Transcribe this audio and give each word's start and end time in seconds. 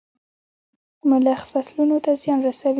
ملخ 1.09 1.41
فصلونو 1.51 1.97
ته 2.03 2.11
زيان 2.21 2.39
رسوي. 2.45 2.69